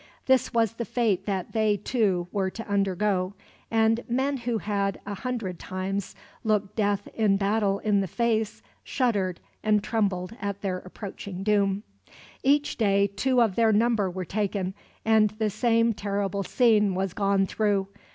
[0.25, 3.35] This was the fate that they, too, were to undergo;
[3.69, 9.39] and men who had, a hundred times, looked death in battle in the face, shuddered
[9.61, 11.83] and trembled at their approaching doom.
[12.41, 14.73] Each day two of their number were taken,
[15.05, 17.87] and the same terrible scene was gone through.